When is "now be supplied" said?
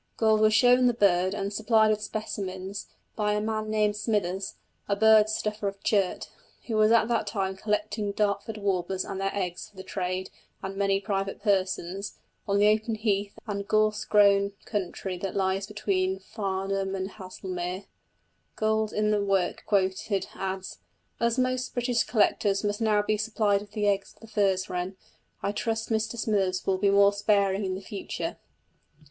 22.81-23.61